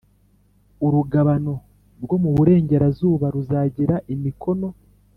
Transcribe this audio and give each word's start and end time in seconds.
Urugabano 0.85 1.53
rwo 2.03 2.17
mu 2.23 2.29
burengerazuba 2.37 3.25
ruzagira 3.33 3.95
imikono 4.13 4.69